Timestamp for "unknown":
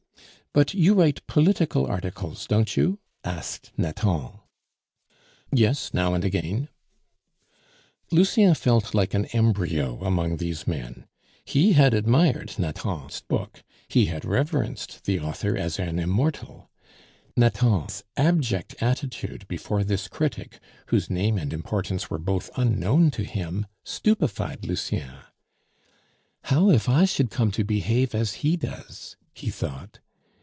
22.57-23.09